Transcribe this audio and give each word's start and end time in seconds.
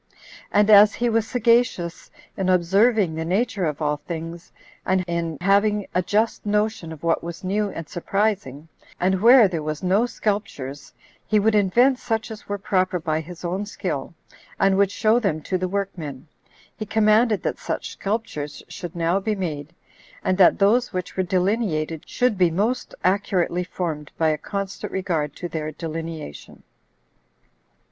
And 0.51 0.71
as 0.71 0.95
he 0.95 1.09
was 1.11 1.27
sagacious 1.27 2.09
in 2.35 2.49
observing 2.49 3.13
the 3.13 3.23
nature 3.23 3.65
of 3.65 3.83
all 3.83 3.97
things, 3.97 4.51
and 4.83 5.03
in 5.05 5.37
having 5.41 5.85
a 5.93 6.01
just 6.01 6.43
notion 6.43 6.91
of 6.91 7.03
what 7.03 7.23
was 7.23 7.43
new 7.43 7.69
and 7.69 7.87
surprising, 7.87 8.67
and 8.99 9.21
where 9.21 9.47
there 9.47 9.61
was 9.61 9.83
no 9.83 10.07
sculptures, 10.07 10.91
he 11.27 11.37
would 11.39 11.53
invent 11.53 11.99
such 11.99 12.31
as 12.31 12.49
were 12.49 12.57
proper 12.57 12.97
by 12.99 13.19
his 13.21 13.45
own 13.45 13.67
skill, 13.67 14.15
and 14.59 14.75
would 14.75 14.89
show 14.89 15.19
them 15.19 15.39
to 15.43 15.55
the 15.55 15.67
workmen, 15.69 16.27
he 16.75 16.83
commanded 16.83 17.43
that 17.43 17.59
such 17.59 17.91
sculptures 17.91 18.63
should 18.67 18.95
now 18.95 19.19
be 19.19 19.35
made, 19.35 19.71
and 20.23 20.35
that 20.39 20.57
those 20.57 20.91
which 20.91 21.15
were 21.15 21.21
delineated 21.21 22.09
should 22.09 22.39
be 22.39 22.49
most 22.49 22.95
accurately 23.03 23.63
formed 23.63 24.11
by 24.17 24.29
a 24.29 24.37
constant 24.39 24.91
regard 24.91 25.35
to 25.35 25.47
their 25.47 25.71
delineation. 25.71 26.63